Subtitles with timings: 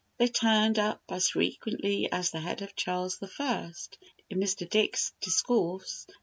[0.17, 3.71] They turned up as frequently as "the head of Charles I."
[4.31, 4.67] in Mr.
[4.67, 6.07] Dick's discourse.